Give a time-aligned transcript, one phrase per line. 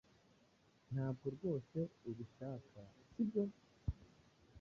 [0.91, 1.77] Ntabwo rwose
[2.09, 3.43] ubishaka, sibyo?